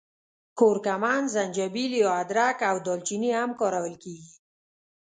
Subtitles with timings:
[0.59, 4.29] کورکمن، زنجبیل یا ادرک او دال چیني هم کارول کېږي.